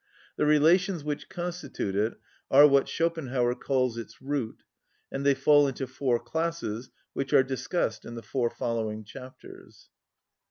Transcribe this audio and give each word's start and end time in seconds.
The 0.35 0.47
relations 0.47 1.03
which 1.03 1.29
constitute 1.29 1.95
it 1.95 2.15
are 2.49 2.65
what 2.67 2.87
Schopenhauer 2.89 3.53
calls 3.53 3.99
its 3.99 4.19
root, 4.19 4.63
and 5.11 5.23
they 5.23 5.35
fall 5.35 5.67
into 5.67 5.85
four 5.85 6.19
classes, 6.19 6.89
which 7.13 7.33
are 7.33 7.43
discussed 7.43 8.03
in 8.03 8.15
the 8.15 8.23
four 8.23 8.49
following 8.49 9.03
chapters. 9.03 9.89